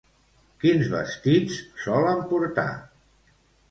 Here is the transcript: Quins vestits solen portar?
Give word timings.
Quins 0.63 0.89
vestits 0.95 1.61
solen 1.87 2.27
portar? 2.35 2.69